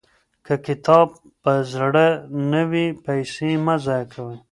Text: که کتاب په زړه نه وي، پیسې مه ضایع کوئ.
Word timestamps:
که 0.45 0.53
کتاب 0.65 1.07
په 1.41 1.53
زړه 1.73 2.05
نه 2.51 2.61
وي، 2.69 2.87
پیسې 3.05 3.49
مه 3.65 3.75
ضایع 3.85 4.05
کوئ. 4.13 4.37